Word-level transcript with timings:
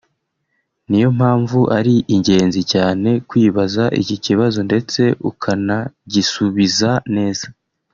niyo 0.89 1.09
mpamvu 1.17 1.59
ari 1.77 1.95
ingenzi 2.15 2.61
cyane 2.73 3.09
kwibaza 3.29 3.83
iki 4.01 4.15
kibazo 4.25 4.59
ndetse 4.69 5.01
ukanagisubiza 5.29 6.89
neza 7.15 7.47